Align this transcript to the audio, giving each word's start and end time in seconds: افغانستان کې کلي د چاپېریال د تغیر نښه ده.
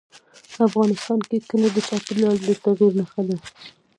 افغانستان 0.67 1.19
کې 1.29 1.37
کلي 1.49 1.69
د 1.73 1.77
چاپېریال 1.87 2.35
د 2.41 2.49
تغیر 2.63 2.91
نښه 2.99 3.21
ده. 3.27 3.37